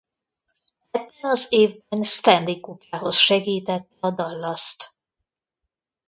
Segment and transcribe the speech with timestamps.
[0.91, 4.95] Ebben az évben Stanley-kupához segítette a Dallas-t.